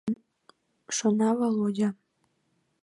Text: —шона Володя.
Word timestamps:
—шона 0.95 1.29
Володя. 1.39 1.89